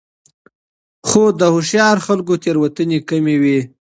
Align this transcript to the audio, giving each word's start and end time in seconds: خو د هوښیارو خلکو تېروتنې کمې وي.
خو 1.07 1.23
د 1.39 1.41
هوښیارو 1.53 2.01
خلکو 2.07 2.33
تېروتنې 2.43 2.99
کمې 3.09 3.35
وي. 3.41 3.59